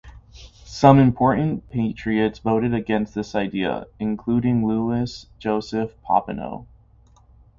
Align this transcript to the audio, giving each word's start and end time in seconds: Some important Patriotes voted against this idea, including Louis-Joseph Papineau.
Some 0.65 0.97
important 0.97 1.69
Patriotes 1.69 2.39
voted 2.39 2.73
against 2.73 3.13
this 3.13 3.35
idea, 3.35 3.85
including 3.99 4.65
Louis-Joseph 4.65 5.91
Papineau. 6.01 6.65